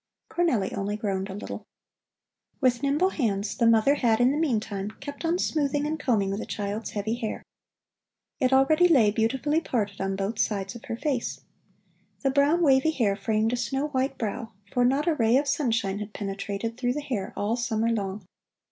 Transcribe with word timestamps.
Cornelli 0.31 0.73
only 0.75 0.97
groaned 0.97 1.29
a 1.29 1.35
little. 1.35 1.67
With 2.59 2.81
nimble 2.81 3.11
hands 3.11 3.55
the 3.55 3.67
mother 3.67 3.93
had 3.93 4.19
in 4.19 4.31
the 4.31 4.39
meantime 4.39 4.89
kept 4.99 5.23
on 5.23 5.37
smoothing 5.37 5.85
and 5.85 5.99
combing 5.99 6.31
the 6.31 6.45
child's 6.47 6.89
heavy 6.89 7.13
hair. 7.13 7.43
It 8.39 8.51
already 8.51 8.87
lay 8.87 9.11
beautifully 9.11 9.61
parted 9.61 10.01
on 10.01 10.15
both 10.15 10.39
sides 10.39 10.73
of 10.73 10.85
her 10.85 10.97
face. 10.97 11.41
The 12.23 12.31
brown, 12.31 12.63
wavy 12.63 12.89
hair 12.89 13.15
framed 13.15 13.53
a 13.53 13.57
snow 13.57 13.89
white 13.89 14.17
brow, 14.17 14.53
for 14.73 14.83
not 14.83 15.05
a 15.07 15.13
ray 15.13 15.37
of 15.37 15.47
sunshine 15.47 15.99
had 15.99 16.13
penetrated 16.13 16.77
through 16.77 16.93
the 16.93 17.01
hair 17.01 17.31
all 17.37 17.55
summer 17.55 17.89
long. 17.91 18.25